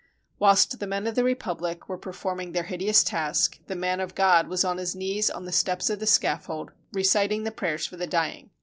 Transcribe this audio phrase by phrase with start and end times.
[0.39, 4.47] Whilst the men of the Republic were performing their hideous task, the man of God
[4.47, 8.07] was on his knees on the steps of the scaffold, reciting the prayers for the
[8.07, 8.49] dying.